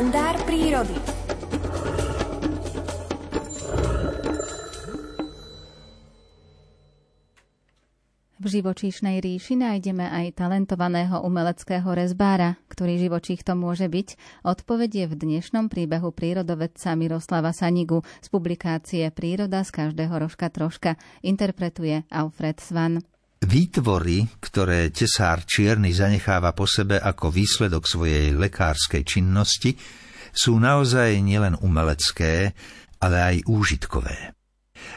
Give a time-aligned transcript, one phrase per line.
[0.00, 0.96] kalendár prírody.
[8.40, 14.16] V živočíšnej ríši nájdeme aj talentovaného umeleckého rezbára, ktorý živočích to môže byť.
[14.48, 22.08] Odpovedie v dnešnom príbehu prírodovedca Miroslava Sanigu z publikácie Príroda z každého rožka troška interpretuje
[22.08, 23.04] Alfred Svan.
[23.40, 29.72] Výtvory, ktoré tesár čierny zanecháva po sebe ako výsledok svojej lekárskej činnosti,
[30.28, 32.52] sú naozaj nielen umelecké,
[33.00, 34.36] ale aj úžitkové.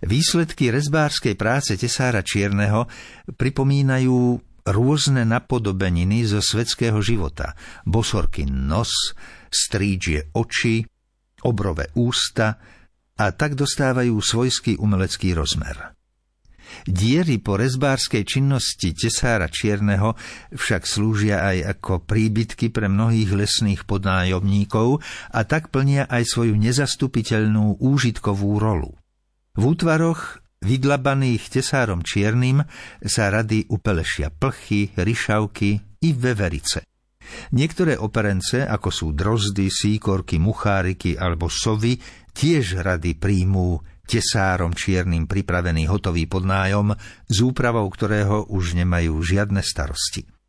[0.00, 2.88] Výsledky rezbárskej práce tesára Čierneho
[3.36, 7.52] pripomínajú rôzne napodobeniny zo svetského života.
[7.84, 9.12] Bosorky nos,
[9.52, 10.84] strídžie oči,
[11.44, 12.56] obrové ústa
[13.20, 15.99] a tak dostávajú svojský umelecký rozmer.
[16.88, 20.16] Diery po rezbárskej činnosti tesára Čierneho
[20.54, 25.02] však slúžia aj ako príbytky pre mnohých lesných podnájomníkov
[25.34, 28.96] a tak plnia aj svoju nezastupiteľnú úžitkovú rolu.
[29.56, 32.64] V útvaroch vydlabaných tesárom čiernym
[33.04, 36.84] sa rady upelešia plchy, ryšavky i veverice.
[37.54, 41.98] Niektoré operence, ako sú drozdy, síkorky, mucháriky alebo sovy,
[42.34, 43.78] tiež rady príjmú
[44.10, 46.98] tesárom čiernym pripravený hotový podnájom,
[47.30, 50.39] s úpravou ktorého už nemajú žiadne starosti.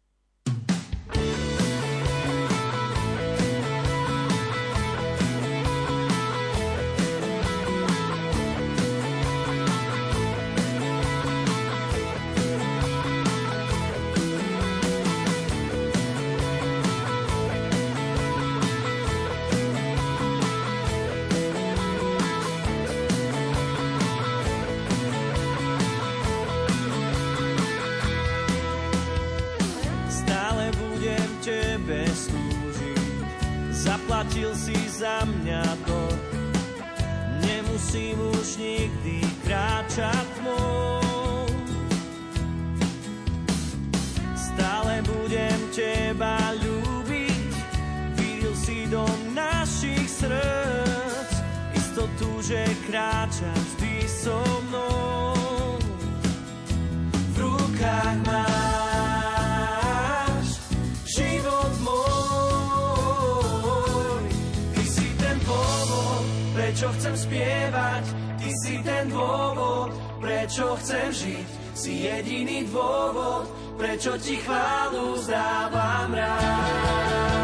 [33.81, 36.01] Zaplatil si za mňa to.
[37.41, 41.49] Nemusím už nikdy kráčať tmou.
[44.37, 47.53] Stále budem teba ľúbiť,
[48.21, 49.01] videl si do
[49.33, 51.31] našich srdc,
[51.73, 54.37] istotu, že kráčaš vždy so
[54.69, 55.20] mnou.
[66.71, 68.03] Prečo chcem spievať,
[68.39, 69.91] ty si ten dôvod,
[70.23, 73.43] prečo chcem žiť, si jediný dôvod,
[73.75, 77.40] prečo ti chválu zdávam rád.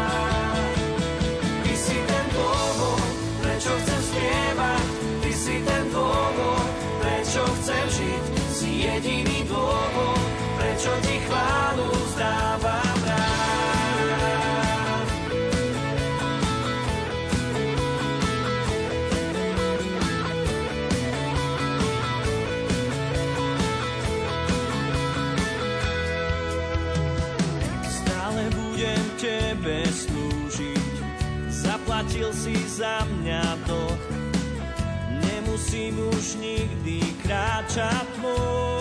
[32.08, 33.80] Zaplatil si za mňa to.
[35.28, 38.77] Nemusím už nikdy kráčať tmou.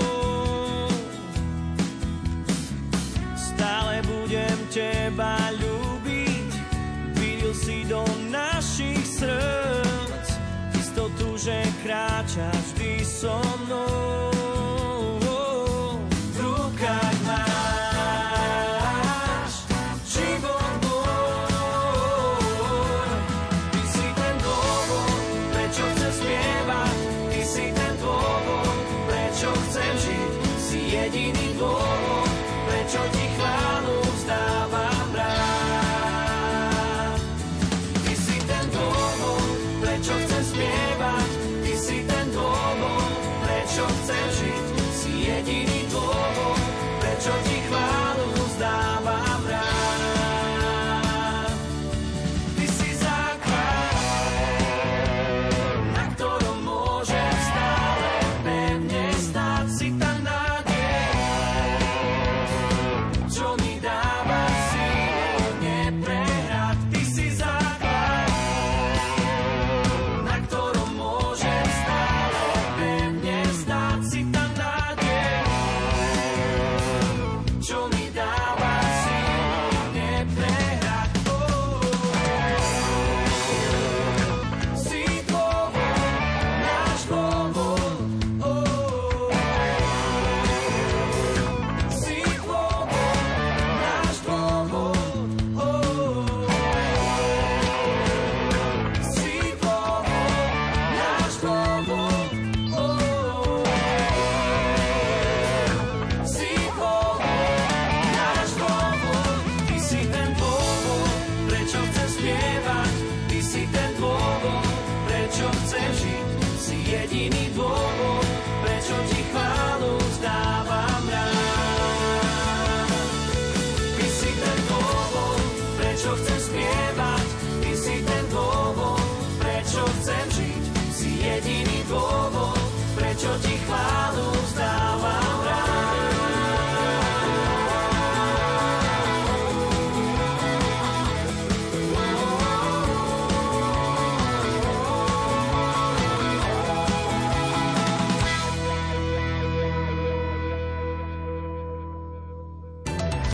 [133.28, 133.57] 手机。